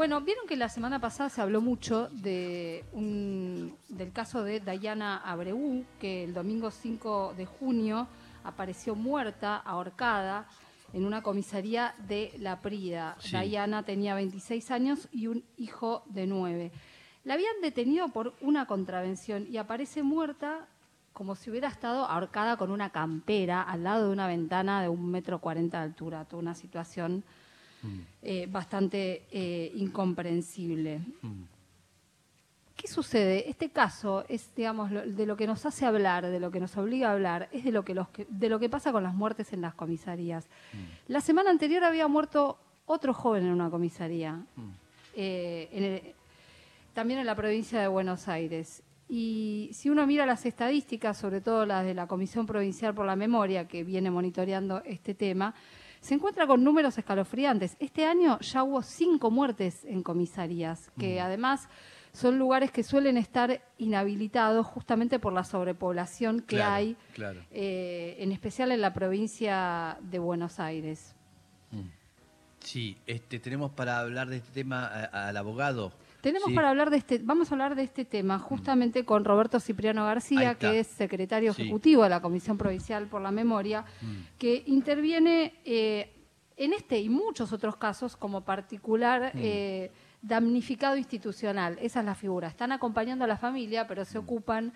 [0.00, 5.16] Bueno, vieron que la semana pasada se habló mucho de un, del caso de Dayana
[5.16, 8.06] Abreu, que el domingo 5 de junio
[8.44, 10.46] apareció muerta, ahorcada,
[10.92, 13.16] en una comisaría de La Prida.
[13.18, 13.32] Sí.
[13.32, 16.70] Dayana tenía 26 años y un hijo de 9.
[17.24, 20.68] La habían detenido por una contravención y aparece muerta
[21.12, 25.10] como si hubiera estado ahorcada con una campera al lado de una ventana de un
[25.10, 26.24] metro cuarenta de altura.
[26.24, 27.24] Toda una situación
[28.22, 31.00] eh, bastante eh, incomprensible.
[32.76, 33.50] ¿Qué sucede?
[33.50, 36.76] Este caso es, digamos, lo- de lo que nos hace hablar, de lo que nos
[36.76, 39.14] obliga a hablar, es de lo que, los que- de lo que pasa con las
[39.14, 40.46] muertes en las comisarías.
[41.08, 44.40] La semana anterior había muerto otro joven en una comisaría,
[45.16, 46.02] eh, en el-
[46.94, 48.82] también en la provincia de Buenos Aires.
[49.08, 53.16] Y si uno mira las estadísticas, sobre todo las de la Comisión Provincial por la
[53.16, 55.52] Memoria, que viene monitoreando este tema,
[56.00, 57.76] se encuentra con números escalofriantes.
[57.80, 61.68] Este año ya hubo cinco muertes en comisarías, que además
[62.12, 67.40] son lugares que suelen estar inhabilitados justamente por la sobrepoblación que Claro, hay, claro.
[67.50, 71.14] eh, en especial en la provincia de Buenos Aires.
[72.60, 75.92] Sí, este, tenemos para hablar de este tema a- al abogado.
[76.20, 76.54] Tenemos Sí.
[76.54, 80.56] para hablar de este, vamos a hablar de este tema justamente con Roberto Cipriano García,
[80.56, 81.62] que es secretario Sí.
[81.62, 83.84] ejecutivo de la Comisión Provincial por la Memoria,
[84.38, 86.12] que interviene eh,
[86.56, 91.78] en este y muchos otros casos como particular eh, damnificado institucional.
[91.80, 92.48] Esa es la figura.
[92.48, 94.72] Están acompañando a la familia, pero se ocupan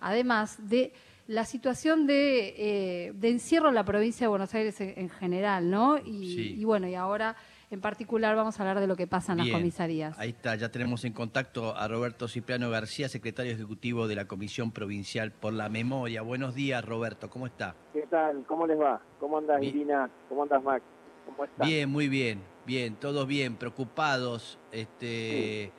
[0.00, 0.94] además de
[1.26, 5.68] la situación de, eh, de encierro en la provincia de Buenos Aires en, en general,
[5.70, 5.98] ¿no?
[5.98, 6.54] Y, Sí.
[6.58, 7.36] y bueno, y ahora
[7.70, 10.18] en particular vamos a hablar de lo que pasa en las Bien, comisarías.
[10.18, 14.70] Ahí está, ya tenemos en contacto a Roberto Cipriano García, secretario ejecutivo de la Comisión
[14.70, 16.22] Provincial por la Memoria.
[16.22, 17.74] Buenos días, Roberto, ¿cómo está?
[17.92, 18.44] ¿Qué tal?
[18.46, 19.00] ¿Cómo les va?
[19.18, 19.74] ¿Cómo andas, Bien.
[19.76, 20.10] Irina?
[20.28, 20.84] ¿Cómo andas, Max?
[21.24, 21.66] ¿Cómo estás?
[21.66, 25.72] Bien, muy bien, bien, todos bien, preocupados este,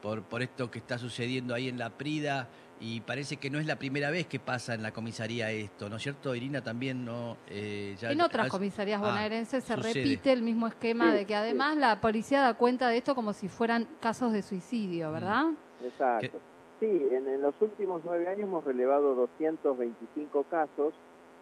[0.00, 2.48] por, por esto que está sucediendo ahí en la Prida
[2.80, 5.96] y parece que no es la primera vez que pasa en la comisaría esto, ¿no
[5.96, 6.34] es cierto?
[6.34, 7.36] Irina también no...
[7.48, 9.92] eh, ya- En otras comisarías Ah, bonaerenses se sucede.
[9.94, 13.32] repite el mismo esquema Sí, de que además la policía da cuenta de esto como
[13.32, 15.46] si fueran casos de suicidio, ¿verdad?
[15.82, 16.38] Exacto.
[16.80, 20.92] Sí, en, en los últimos nueve años hemos relevado 225 casos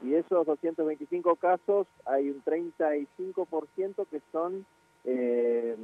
[0.03, 4.65] y de esos 225 casos hay un 35% que son
[5.05, 5.77] eh,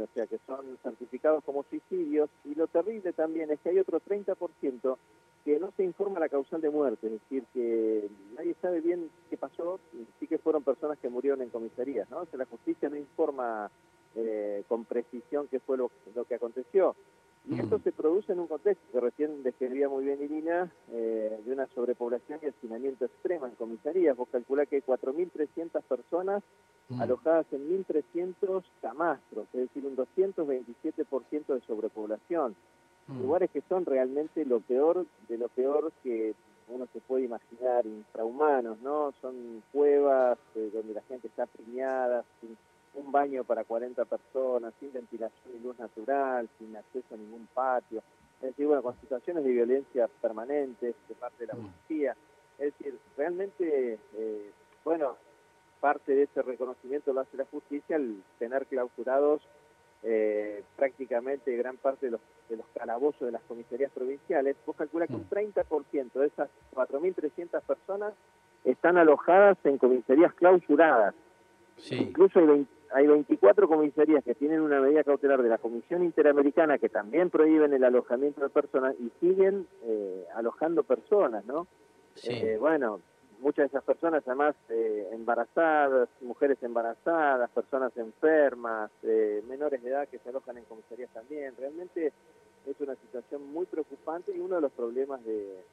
[0.00, 4.00] o sea, que son certificados como suicidios y lo terrible también es que hay otro
[4.00, 4.96] 30%
[5.44, 9.36] que no se informa la causal de muerte, es decir, que nadie sabe bien qué
[9.36, 9.80] pasó,
[10.18, 12.20] sí que fueron personas que murieron en comisarías, ¿no?
[12.20, 13.70] O sea, la justicia no informa
[14.14, 15.90] eh, con precisión qué fue lo
[16.28, 16.94] que aconteció.
[17.44, 17.60] Y Mm.
[17.60, 21.66] esto se produce en un contexto que recién describía muy bien Irina, eh, de una
[21.68, 24.16] sobrepoblación y hacinamiento extrema en comisarías.
[24.16, 26.42] Vos calculás que hay 4.300 personas
[26.90, 27.00] Mm.
[27.02, 32.56] alojadas en 1.300 camastros, es decir, un 227% de sobrepoblación.
[33.08, 33.20] Mm.
[33.22, 36.34] Lugares que son realmente lo peor de lo peor que
[36.68, 39.12] uno se puede imaginar, infrahumanos, ¿no?
[39.22, 42.56] Son cuevas eh, donde la gente está piñada, sin
[42.94, 48.02] un baño para 40 personas, sin ventilación y luz natural, sin acceso a ningún patio.
[48.40, 51.62] Es decir, bueno, con situaciones de violencia permanentes de parte de la Mm.
[51.66, 52.16] policía.
[52.58, 54.50] Es decir, realmente, eh,
[54.84, 55.16] bueno,
[55.80, 59.42] parte de ese reconocimiento lo hace la justicia al tener clausurados
[60.04, 64.54] eh, prácticamente gran parte de los, de los calabozos de las comisarías provinciales.
[64.64, 65.28] Vos calculás que un Mm.
[65.28, 68.14] 30% de esas 4.300 personas
[68.64, 71.16] están alojadas en comisarías clausuradas.
[71.78, 76.02] Sí, Incluso hay, 20 hay 24 comisarías que tienen una medida cautelar de la Comisión
[76.04, 81.66] Interamericana que también prohíben el alojamiento de personas y siguen eh, alojando personas, ¿no?
[82.14, 82.30] sí.
[82.32, 83.00] Eh, bueno,
[83.40, 90.08] muchas de esas personas además eh, embarazadas, mujeres embarazadas, personas enfermas, eh, menores de edad
[90.08, 91.54] que se alojan en comisarías también.
[91.56, 92.12] Realmente
[92.66, 95.64] es una situación muy preocupante y uno de los problemas de,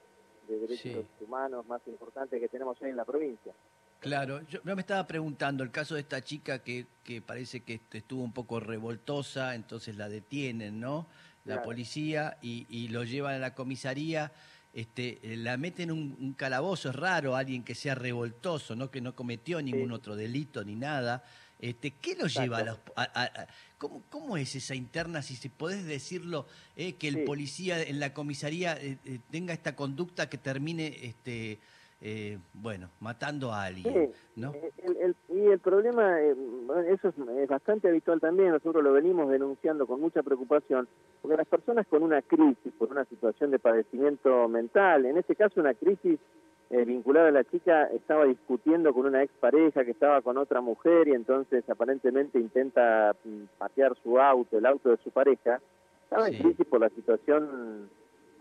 [0.47, 3.53] de derechos humanos más importantes que tenemos hoy en la provincia.
[3.99, 7.95] Claro, yo me estaba preguntando el caso de esta chica que, que parece que est-
[7.95, 11.07] estuvo un poco revoltosa, entonces la detienen, ¿no?
[11.45, 11.63] La Claro.
[11.63, 14.31] policía y, y lo llevan a la comisaría,
[14.73, 18.91] este, eh, la meten en un, un calabozo, es raro alguien que sea revoltoso, ¿no?
[18.91, 21.23] Que no cometió ningún otro delito ni nada.
[21.59, 22.77] Este, ¿Qué lo lleva a los...
[22.95, 23.47] a- a- a-
[23.79, 26.45] ¿cómo, ¿Cómo es esa interna, si se podés decirlo,
[26.75, 27.21] eh, que el Sí.
[27.25, 31.57] policía en la comisaría eh, eh, tenga esta conducta que termine, este,
[32.01, 34.51] eh, bueno, matando a alguien, Sí, ¿no?
[34.53, 36.35] Eh, el- el- y el problema, eh,
[36.89, 40.87] eso es, es bastante habitual también, nosotros lo venimos denunciando con mucha preocupación,
[41.21, 45.61] porque las personas con una crisis, por una situación de padecimiento mental, en este caso
[45.61, 46.19] una crisis
[46.71, 51.07] eh, vinculado a la chica estaba discutiendo con una expareja que estaba con otra mujer
[51.07, 55.61] y entonces aparentemente intenta mm, patear su auto, el auto de su pareja.
[56.03, 57.87] Estaba en crisis por la situación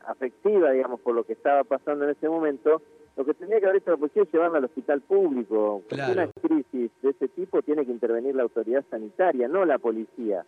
[0.07, 2.81] afectiva, digamos, por lo que estaba pasando en ese momento.
[3.17, 5.83] Lo que tenía que haber hecho la policía es llevarla al hospital público.
[5.89, 6.13] Claro.
[6.13, 10.45] Una crisis de ese tipo tiene que intervenir la autoridad sanitaria, no la policía.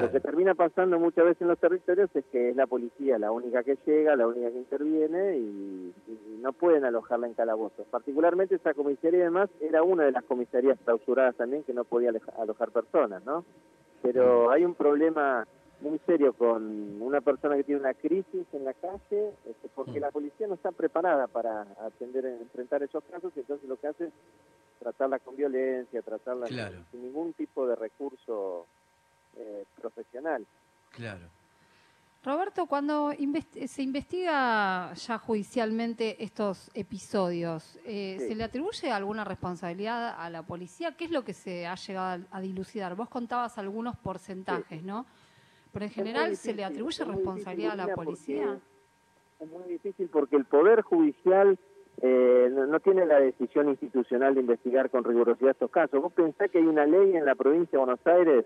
[0.00, 3.30] Lo que termina pasando muchas veces en los territorios es que es la policía la
[3.30, 5.94] única que llega, la única que interviene y,
[6.40, 7.86] no pueden alojarla en calabozos.
[7.88, 12.10] Particularmente esa comisaría y demás era una de las comisarías clausuradas también que no podía
[12.36, 13.44] alojar personas, ¿no?
[14.02, 15.46] Pero hay un problema
[15.82, 20.02] muy serio con una persona que tiene una crisis en la calle, este, porque mm.
[20.02, 24.04] la policía no está preparada para atender, enfrentar esos casos, y entonces lo que hace
[24.06, 24.12] es
[24.78, 28.66] tratarla con violencia, tratarla sin ningún tipo de recurso
[29.36, 30.46] eh, profesional.
[30.90, 31.28] Claro.
[32.24, 33.12] Roberto, cuando
[33.66, 40.92] se investiga ya judicialmente estos episodios, eh, ¿se le atribuye alguna responsabilidad a la policía?
[40.92, 42.94] ¿Qué es lo que se ha llegado a, dilucidar?
[42.94, 45.04] Vos contabas algunos porcentajes, ¿no?
[45.72, 48.58] Pero en general, ¿se le atribuye responsabilidad a la policía?
[49.40, 51.58] Es muy difícil porque el Poder Judicial
[52.00, 56.00] eh, no, tiene la decisión institucional de investigar con rigurosidad estos casos.
[56.00, 58.44] Vos pensás que hay una ley en la provincia de Buenos Aires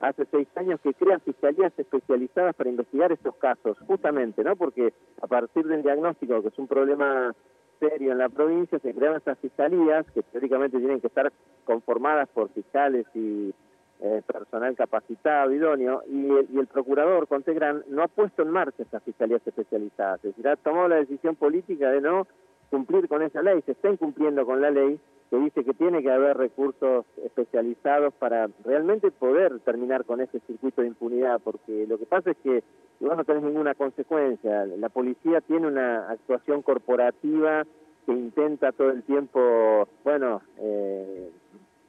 [0.00, 4.54] hace seis años que crea fiscalías especializadas para investigar estos casos, justamente, ¿no?
[4.56, 4.92] Porque
[5.22, 7.34] a partir del diagnóstico, que es un problema
[7.80, 11.32] serio en la provincia, se crean estas fiscalías que teóricamente tienen que estar
[11.64, 13.54] conformadas por fiscales y
[14.00, 18.82] eh, personal capacitado, idóneo, y el, y el procurador Contegran no ha puesto en marcha
[18.82, 22.26] estas fiscalías especializadas, es decir, ha tomado la decisión política de no
[22.70, 24.98] cumplir con esa ley, se está incumpliendo con la ley,
[25.30, 30.82] que dice que tiene que haber recursos especializados para realmente poder terminar con ese circuito
[30.82, 32.62] de impunidad, porque lo que pasa es que
[33.00, 34.66] vos no tenés ninguna consecuencia.
[34.66, 37.64] La policía tiene una actuación corporativa
[38.04, 41.28] que intenta todo el tiempo, bueno, eh,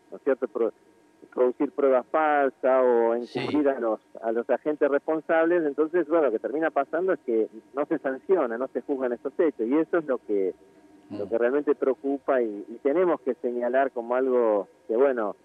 [0.10, 0.48] ¿no es cierto?,
[1.38, 6.40] producir pruebas falsas o encubrir a los a los agentes responsables, entonces, bueno, lo que
[6.40, 10.06] termina pasando es que no se sanciona, no se juzgan estos hechos, y eso es
[10.06, 10.56] lo que
[11.12, 11.30] lo mm.
[11.30, 15.36] que realmente preocupa y, tenemos que señalar como algo que, bueno,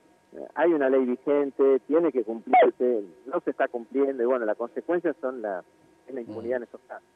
[0.54, 5.14] hay una ley vigente, tiene que cumplirse, no se está cumpliendo y, bueno, las consecuencias
[5.20, 5.62] son la,
[6.10, 6.68] la impunidad en mm.
[6.68, 7.08] esos casos.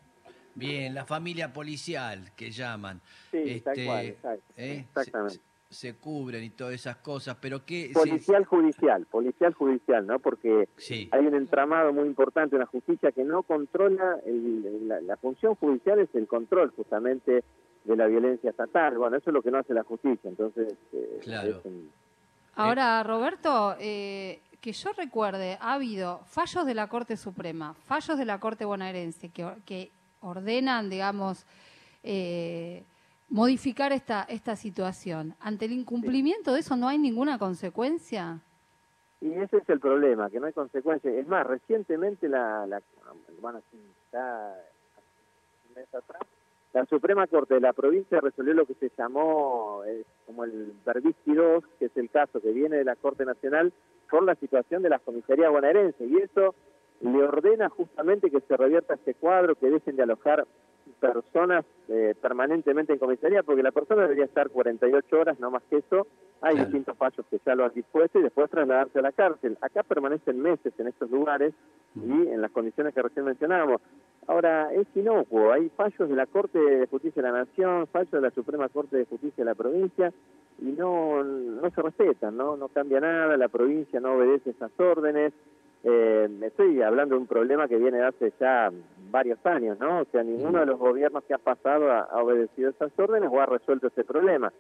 [0.55, 3.01] Bien, la familia policial que llaman.
[3.31, 4.85] Sí, tal este, cual, ¿eh?
[4.87, 5.35] exactamente.
[5.35, 5.56] Se,
[6.01, 7.91] cubren y todas esas cosas, pero ¿qué...?
[7.93, 10.19] Policial judicial, policial judicial, ¿no?
[10.19, 10.69] Porque
[11.11, 16.15] hay un entramado muy importante, una justicia que no controla, la, la función judicial es
[16.15, 17.45] el control justamente
[17.85, 18.99] de la violencia estatal.
[18.99, 20.29] Bueno, eso es lo que no hace la justicia.
[20.29, 21.63] Entonces, eh, claro.
[22.55, 28.25] Ahora, Roberto, eh, que yo recuerde, ha habido fallos de la Corte Suprema, fallos de
[28.25, 29.91] la Corte bonaerense que, que
[30.21, 31.45] ordenan, digamos,
[32.03, 32.83] eh,
[33.29, 35.35] modificar esta, esta situación.
[35.41, 38.41] ¿Ante el incumplimiento de eso no hay ninguna consecuencia?
[39.21, 41.11] Y ese es el problema, que no hay consecuencia.
[41.11, 42.83] Es más, recientemente la, la
[43.41, 44.55] bueno, está
[45.69, 46.23] un mes atrás,
[46.77, 51.33] la Suprema Corte de la provincia resolvió lo que se llamó eh, como el Verbisky
[51.33, 53.73] 2, que es el caso que viene de la Corte Nacional
[54.11, 56.07] por la situación de las comisarías bonaerenses.
[56.07, 56.55] Y eso
[57.01, 60.47] le ordena justamente que se revierta este cuadro, que dejen de alojar
[61.01, 65.79] personas eh, permanentemente en comisaría, porque la persona debería estar 48 horas, no más que
[65.79, 66.07] eso.
[66.41, 69.57] Hay distintos fallos que ya lo han dispuesto y después trasladarse a la cárcel.
[69.61, 71.55] Acá permanecen meses en estos lugares
[71.95, 73.81] y en las condiciones que recién mencionábamos.
[74.27, 78.21] Ahora, es inocuo, hay fallos de la Corte de Justicia de la Nación, fallos de
[78.21, 80.13] la Suprema Corte de Justicia de la provincia,
[80.59, 82.57] y no, no se respetan, ¿no?
[82.57, 85.33] No cambia nada, la provincia no obedece esas órdenes.
[85.89, 88.73] Eh, estoy hablando de un problema que viene de hace ya
[89.11, 90.01] varios años, ¿no?
[90.01, 93.41] O sea, ninguno de los gobiernos que ha pasado ha, ha obedecido esas órdenes o
[93.41, 94.53] ha resuelto ese problema.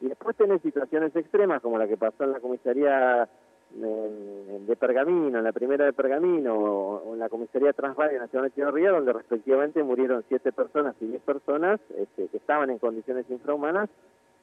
[0.00, 3.28] Y después tenés situaciones extremas como la que pasó en la comisaría
[3.72, 8.92] de Pergamino, en la primera de Pergamino, o, en la comisaría Transradio Nacional de Río,
[8.92, 13.88] donde respectivamente murieron siete personas y diez personas este, que estaban en condiciones infrahumanas,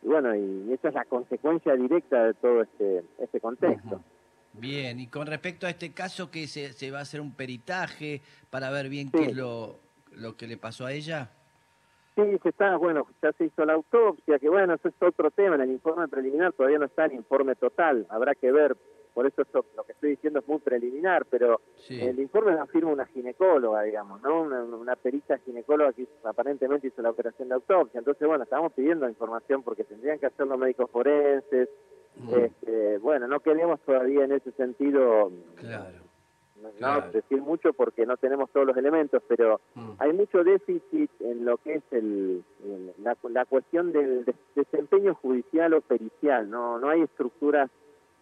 [0.03, 4.00] y bueno, y, esa es la consecuencia directa de todo este, este contexto.
[4.59, 8.21] Bien, y con respecto a este caso, que se, se va a hacer un peritaje
[8.49, 9.79] para ver bien qué es lo,
[10.11, 11.29] lo que le pasó a ella?
[12.15, 15.55] Sí, se está, bueno, ya se hizo la autopsia, que bueno, eso es otro tema,
[15.55, 18.75] en el informe preliminar todavía no está el informe total, habrá que ver
[19.17, 19.41] por eso
[19.75, 21.59] lo que estoy diciendo es muy preliminar, pero
[21.89, 24.43] el informe lo firma una ginecóloga, digamos, ¿no?
[24.43, 27.97] Una, perita ginecóloga que aparentemente hizo la operación de autopsia.
[27.97, 31.67] Entonces, bueno, estamos pidiendo información porque tendrían que hacer los médicos forenses.
[32.36, 35.31] Este, bueno, no queremos todavía en ese sentido
[36.79, 39.91] no decir mucho porque no tenemos todos los elementos, pero mm.
[40.00, 42.43] hay mucho déficit en lo que es el,
[43.00, 47.69] la, cuestión del desempeño judicial o pericial, no no hay estructuras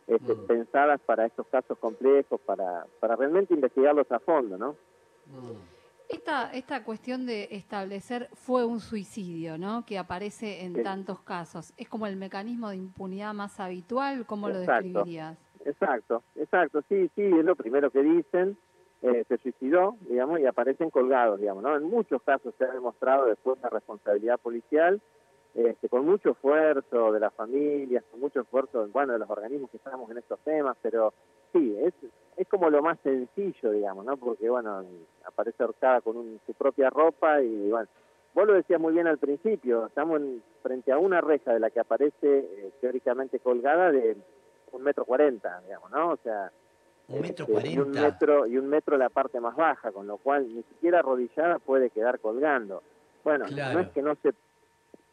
[0.08, 0.48] este, mm.
[0.48, 4.76] pensadas para estos casos complejos, para, para realmente investigarlos a fondo, ¿no?
[6.10, 9.86] Esta, esta cuestión de establecer fue un suicidio, ¿no?
[9.86, 11.74] Que aparece en tantos casos.
[11.78, 14.26] ¿Es como el mecanismo de impunidad más habitual?
[14.26, 15.38] ¿Cómo lo describirías?
[15.66, 16.84] Exacto, exacto.
[16.88, 18.58] Sí, sí, es lo primero que dicen.
[19.02, 21.76] Eh, se suicidó, digamos, y aparecen colgados, digamos, ¿no?
[21.76, 25.00] En muchos casos se ha demostrado después la responsabilidad policial,
[25.54, 29.78] este, con mucho esfuerzo de las familias, con mucho esfuerzo, bueno, de los organismos que
[29.78, 31.14] estamos en estos temas, pero
[31.56, 31.94] sí, es,
[32.38, 34.18] es como lo más sencillo, digamos, ¿no?
[34.18, 34.84] Porque, bueno,
[35.24, 37.88] aparece ahorcada con su propia ropa y, bueno,
[38.34, 40.22] vos lo decías muy bien al principio, estamos
[40.62, 44.18] frente a una reja de la que aparece eh, teóricamente colgada de
[44.74, 46.12] un metro cuarenta, digamos, ¿no?
[46.12, 46.52] O sea,
[47.08, 47.76] un metro cuarenta.
[47.76, 51.00] Y un metro, y un metro la parte más baja, con lo cual ni siquiera
[51.00, 52.84] arrodillada puede quedar colgando.
[53.24, 54.34] Bueno, no es que no se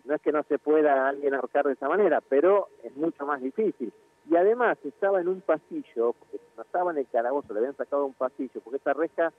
[0.05, 3.41] no es que no se pueda alguien ahorcar de esa manera, pero es mucho más
[3.41, 3.93] difícil.
[4.31, 8.07] Y además estaba en un pasillo, porque no estaba en el calabozo, le habían sacado
[8.07, 9.33] un pasillo, porque esta reja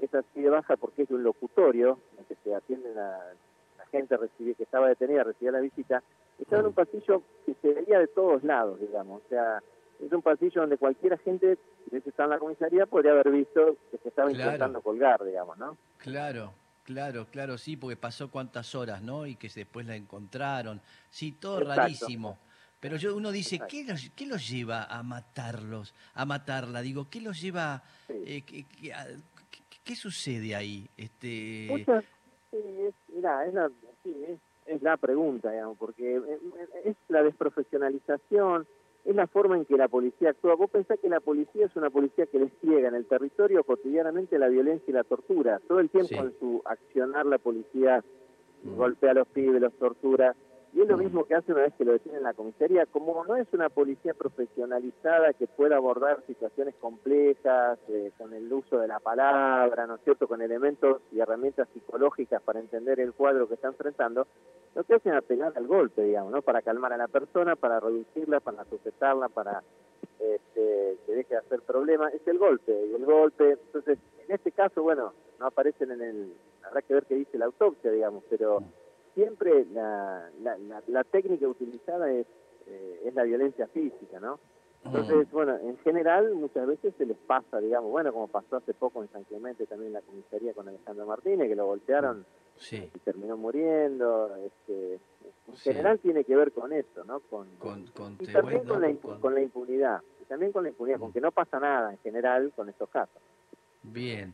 [0.00, 3.18] es así de baja porque es de un locutorio, en que se atiende la,
[3.76, 6.02] la gente recibe, que estaba detenida, recibía la visita,
[6.38, 9.60] estaba en un pasillo que se veía de todos lados, digamos, o sea,
[10.00, 11.58] es un pasillo donde cualquier agente,
[11.90, 15.76] si está en la comisaría, podría haber visto que se estaba intentando colgar, digamos, ¿no?
[15.98, 16.52] Claro.
[16.84, 19.26] Claro, claro, sí, porque pasó cuántas horas, ¿no?
[19.26, 20.80] Y que después la encontraron.
[21.10, 22.38] Sí, todo rarísimo.
[22.80, 26.80] Pero yo, uno dice, ¿qué los, ¿qué los lleva a matarlos, a matarla?
[26.80, 28.42] Digo, ¿qué los lleva, eh,
[29.84, 30.88] qué, sucede ahí?
[30.96, 31.68] Este...
[32.50, 33.70] sí, es, es la,
[34.04, 34.14] sí,
[34.68, 36.38] es la pregunta, digamos, porque eh,
[36.84, 38.66] es la desprofesionalización,
[39.04, 40.54] es la forma en que la policía actúa.
[40.54, 44.48] Vos pensás que la policía es una policía que despliega en el territorio cotidianamente la
[44.48, 45.60] violencia y la tortura.
[45.66, 48.04] Todo el tiempo en su accionar la policía
[48.62, 48.76] mm.
[48.76, 50.36] golpea a los pibes, los tortura.
[50.74, 53.24] Y es lo mismo que hace una vez que lo detienen en la comisaría, como
[53.24, 58.86] no es una policía profesionalizada que pueda abordar situaciones complejas, eh, con el uso de
[58.86, 63.54] la palabra, ¿no es cierto?, con elementos y herramientas psicológicas para entender el cuadro que
[63.54, 64.26] está enfrentando,
[64.74, 67.80] lo que hacen es apelar al golpe, digamos, ¿no?, para calmar a la persona, para
[67.80, 69.62] reducirla, para sujetarla, para
[70.20, 74.52] este, que deje de hacer problemas, es el golpe, y el golpe, entonces, en este
[74.52, 76.32] caso, bueno, no aparecen en el,
[76.62, 78.62] habrá que ver qué dice la autopsia, digamos, pero
[79.18, 80.30] siempre la,
[80.86, 82.24] la, técnica utilizada es,
[82.68, 84.38] eh, es la violencia física, ¿no?
[84.84, 89.02] Entonces, bueno, en general muchas veces se les pasa, digamos, bueno, como pasó hace poco
[89.02, 92.24] en San Clemente también en la comisaría con Alejandro Martínez, que lo voltearon
[92.70, 94.36] y terminó muriendo.
[94.36, 95.00] Este,
[95.48, 97.18] en general tiene que ver con eso, ¿no?
[97.20, 97.48] Con,
[98.20, 101.12] y también con, la, con la impunidad, y también con la impunidad, con mm.
[101.12, 103.20] que no pasa nada en general con estos casos.
[103.82, 104.32] Bien.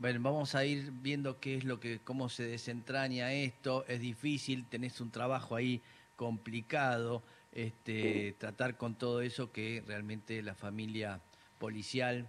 [0.00, 3.84] Bueno, vamos a ir viendo qué es lo que, cómo se desentraña esto.
[3.86, 5.82] Es difícil, tenés un trabajo ahí
[6.16, 11.20] complicado, este, tratar con todo eso que realmente la familia
[11.58, 12.26] policial,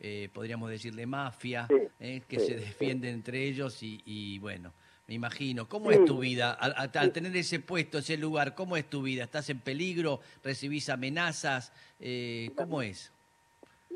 [0.00, 1.68] eh, podríamos decirle mafia,
[2.00, 4.72] eh, que se defiende entre ellos y, bueno,
[5.06, 5.68] me imagino.
[5.68, 8.54] ¿Cómo es tu vida al, tener ese puesto, ese lugar?
[8.54, 9.24] ¿Cómo es tu vida?
[9.24, 10.22] ¿Estás en peligro?
[10.42, 11.74] ¿Recibís amenazas?
[12.00, 13.12] Eh, ¿Cómo es?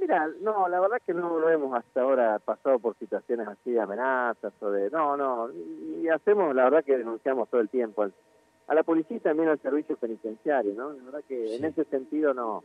[0.00, 3.80] Mira, no, la verdad que no, lo hemos hasta ahora pasado por situaciones así de
[3.80, 4.90] amenazas o de...
[4.90, 8.06] No, no, y hacemos, la verdad que denunciamos todo el tiempo
[8.66, 10.92] a la policía y también al servicio penitenciario, ¿no?
[10.92, 12.62] La verdad que en ese sentido no...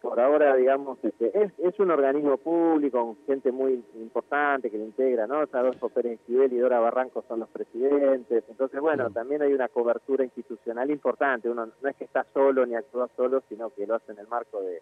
[0.00, 4.84] Por ahora, digamos, este, es, es un organismo público, con gente muy importante que lo
[4.84, 5.40] integra, ¿no?
[5.40, 8.44] Adolfo Pérez Esquivel y Dora Barranco son los presidentes.
[8.48, 11.50] Entonces, bueno, también hay una cobertura institucional importante.
[11.50, 14.28] Uno no es que está solo ni actúa solo, sino que lo hace en el
[14.28, 14.80] marco de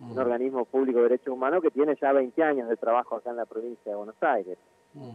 [0.00, 0.18] un mm.
[0.18, 3.46] organismo público de derechos humanos que tiene ya 20 años de trabajo acá en la
[3.46, 4.58] provincia de Buenos Aires.
[4.94, 5.10] Mm.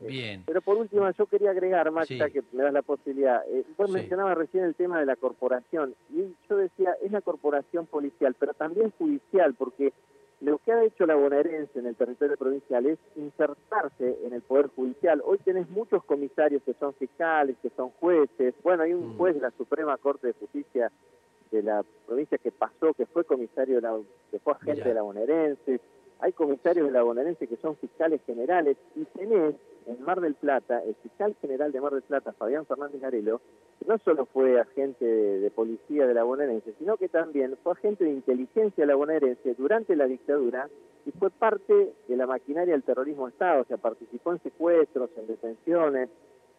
[0.00, 0.42] Eh, Bien.
[0.46, 3.42] Pero por último, yo quería agregar, Max, que me das la posibilidad.
[3.48, 7.86] Eh, vos mencionabas recién el tema de la corporación, y yo decía, es la corporación
[7.86, 9.92] policial, pero también judicial, porque
[10.40, 14.68] lo que ha hecho la bonaerense en el territorio provincial es insertarse en el Poder
[14.68, 15.20] Judicial.
[15.22, 18.54] Hoy tenés muchos comisarios que son fiscales, que son jueces.
[18.62, 19.16] Bueno, hay un mm.
[19.18, 20.90] juez de la Suprema Corte de Justicia
[21.50, 23.98] de la provincia que pasó, que fue comisario, de la,
[24.30, 25.80] que fue agente de la bonaerense,
[26.20, 29.54] hay comisarios de la bonaerense que son fiscales generales, y tenés
[29.86, 33.40] en Mar del Plata, el fiscal general de Mar del Plata, Fabián Fernández Garelo,
[33.86, 38.10] no solo fue agente de, policía de la bonaerense, sino que también fue agente de
[38.10, 40.68] inteligencia de la bonaerense durante la dictadura
[41.06, 45.26] y fue parte de la maquinaria del terrorismo Estado, o sea, participó en secuestros, en
[45.26, 46.10] detenciones.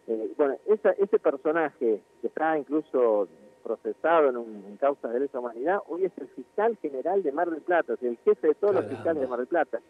[0.08, 3.28] Eh, bueno, ese personaje que está incluso
[3.62, 7.62] procesado en, un, causas de lesa humanidad, hoy es el fiscal general de Mar del
[7.62, 9.80] Plata, o sea, el jefe de todos los fiscales de Mar del Plata.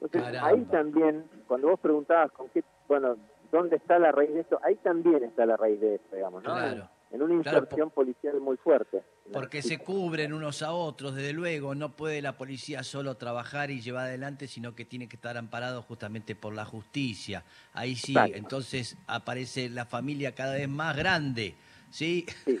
[0.00, 0.48] Entonces, Caramba.
[0.48, 3.16] ahí también, cuando vos preguntabas con qué, bueno,
[3.52, 4.58] ¿dónde está la raíz de esto?
[4.62, 6.52] Ahí también está la raíz de esto, digamos, ¿no?
[6.54, 6.88] Claro.
[7.10, 9.02] En, en una Claro, inserción policial muy fuerte.
[9.32, 13.80] Porque se cubren unos a otros, desde luego, no puede la policía solo trabajar y
[13.80, 17.44] llevar adelante, sino que tiene que estar amparado justamente por la justicia.
[17.74, 18.36] Ahí sí, Exacto.
[18.38, 21.56] entonces aparece la familia cada vez más grande,
[21.90, 22.26] ¿sí?
[22.44, 22.58] Sí,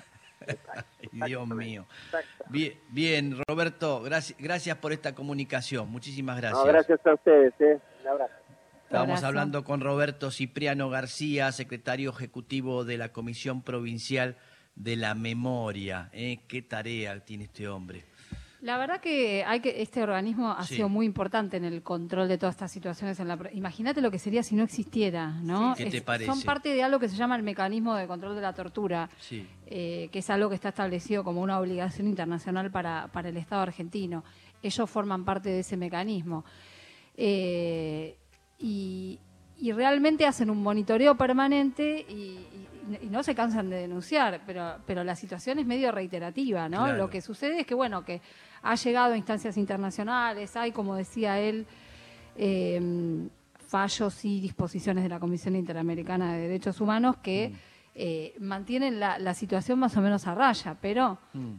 [1.12, 1.86] Dios mío.
[2.48, 6.64] Bien, bien Roberto, gracias, gracias por esta comunicación, muchísimas gracias.
[6.64, 7.78] No, gracias a ustedes, ¿eh?
[8.02, 8.34] Un abrazo.
[8.84, 9.26] Estamos Abrazo.
[9.28, 14.36] hablando con Roberto Cipriano García, secretario ejecutivo de la Comisión Provincial
[14.74, 16.10] de la Memoria.
[16.12, 16.40] ¿eh?
[16.48, 18.04] ¿Qué tarea tiene este hombre?
[18.62, 20.76] La verdad que hay que este organismo ha Sí.
[20.76, 23.18] sido muy importante en el control de todas estas situaciones.
[23.18, 25.74] En la, pro- imagínate lo que sería si no existiera, ¿no?
[25.76, 26.30] Sí, ¿qué te Es- parece?
[26.30, 29.46] Son parte de algo que se llama el mecanismo de control de la tortura, Sí.
[29.66, 33.62] eh, que es algo que está establecido como una obligación internacional para, para el Estado
[33.62, 34.24] argentino.
[34.62, 36.44] Ellos forman parte de ese mecanismo.
[37.16, 38.14] Eh,
[38.58, 39.18] y,
[39.60, 42.66] y realmente hacen un monitoreo permanente y, y-
[43.02, 46.78] y no se cansan de denunciar, pero, pero la situación es medio reiterativa, ¿no?
[46.84, 46.96] Claro.
[46.96, 48.20] Lo que sucede es que, bueno, que
[48.62, 51.66] ha llegado a instancias internacionales, hay, como decía él,
[52.36, 53.28] eh,
[53.68, 57.52] fallos y disposiciones de la Comisión Interamericana de Derechos Humanos que
[57.94, 61.52] eh, mantienen la, la situación más o menos a raya, pero Mm.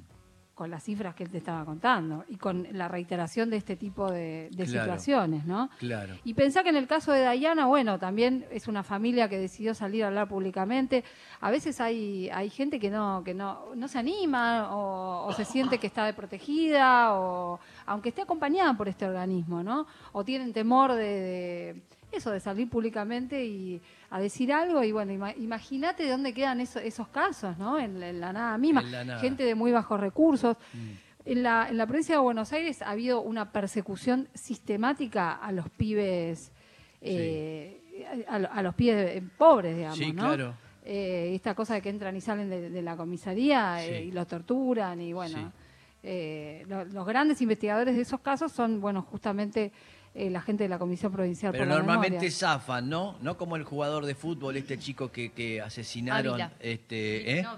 [0.62, 4.12] Con las cifras que él te estaba contando y con la reiteración de este tipo
[4.12, 4.84] de, de Claro.
[4.84, 5.72] situaciones, ¿no?
[5.80, 6.14] Claro.
[6.24, 9.74] Y pensá que en el caso de Dayana, bueno, también es una familia que decidió
[9.74, 11.04] salir a hablar públicamente.
[11.40, 15.46] A veces hay, hay gente que no, que no, no se anima o, o se
[15.46, 19.88] siente que está desprotegida, o aunque esté acompañada por este organismo, ¿no?
[20.12, 24.84] O tienen temor de, de eso, de salir públicamente y a decir algo.
[24.84, 27.80] Y bueno, ima- imagínate de dónde quedan eso- esos casos, ¿no?
[27.80, 28.82] En, la- en la nada misma.
[28.82, 29.20] En la nada.
[29.20, 30.58] Gente de muy bajos recursos.
[30.74, 30.90] Mm.
[31.24, 35.70] En la, en la provincia de Buenos Aires ha habido una persecución sistemática a los
[35.70, 36.52] pibes,
[37.02, 40.24] eh, a, a los pibes eh, pobres, digamos, Sí, ¿no?
[40.34, 40.54] claro.
[40.84, 44.26] Eh, esta cosa de que entran y salen de, de la comisaría eh, y los
[44.28, 45.52] torturan y bueno,
[46.68, 49.72] lo- los grandes investigadores de esos casos son, bueno, justamente
[50.14, 52.32] eh, la gente de la Comisión Provincial Pero por la normalmente Memoria.
[52.32, 53.18] zafan, ¿no?
[53.22, 56.52] No como el jugador de fútbol, este chico que, que asesinaron, Ávila.
[56.60, 57.44] este, ¿eh?
[57.44, 57.58] No,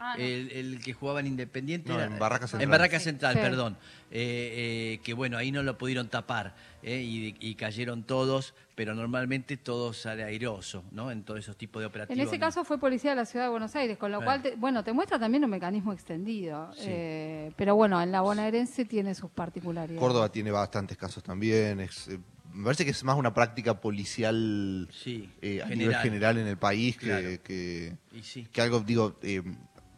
[0.00, 0.24] ah, no.
[0.24, 1.90] el, el que jugaba en Independiente.
[1.90, 2.62] No, era- en Barraca Central.
[2.62, 3.00] En Barraca.
[3.00, 3.40] Central, Sí.
[3.40, 3.76] perdón.
[4.10, 6.96] Eh, eh, que bueno, ahí no lo pudieron tapar ¿eh?
[7.02, 11.10] y, y cayeron todos, pero normalmente todo sale airoso, ¿no?
[11.10, 12.26] En todos esos tipos de En operativos.
[12.26, 14.40] ese caso fue policía de la ciudad de Buenos Aires, con lo Claro.
[14.40, 16.72] cual, te- bueno, te muestra también un mecanismo extendido.
[16.74, 16.84] Sí.
[16.86, 20.00] eh, pero bueno, en la bonaerense tiene sus particularidades.
[20.00, 21.80] Córdoba tiene bastantes casos también.
[21.80, 22.18] es, eh,
[22.54, 25.78] me parece que es más una práctica policial Sí, eh, a general.
[25.78, 27.28] nivel general en el país que, Claro.
[27.42, 28.46] que, sí.
[28.52, 29.42] que algo, digo, eh,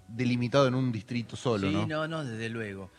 [0.08, 1.86] delimitado en un distrito solo, sí, ¿no?
[1.86, 2.90] no, no, desde luego.